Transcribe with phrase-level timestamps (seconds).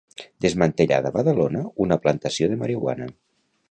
[0.45, 3.15] Desmantellada a Badalona una plantació de marihuana.